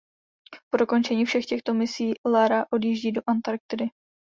Po 0.69 0.77
dokončení 0.77 1.25
všech 1.25 1.45
těchto 1.45 1.73
misí 1.73 2.13
Lara 2.27 2.65
odjíždí 2.71 3.11
do 3.11 3.21
Antarktidy. 3.27 3.85